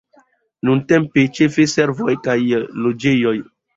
[0.69, 2.39] Nuntempe ĉefe servoj kaj
[2.87, 3.37] loĝejoj.